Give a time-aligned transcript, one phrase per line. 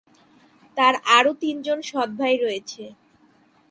[0.77, 2.83] তার আরও তিনজন সৎ ভাই রয়েছে।